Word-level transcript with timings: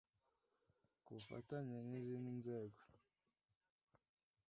ku 1.03 1.09
bufatanye 1.15 1.77
n’izindi 1.89 2.31
nzego 2.39 2.79